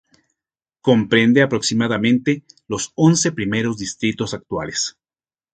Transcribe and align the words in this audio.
Comprende 0.81 1.43
aproximadamente 1.43 2.41
los 2.67 2.91
once 2.95 3.31
primeros 3.31 3.77
distritos 3.77 4.33
actuales. 4.33 4.97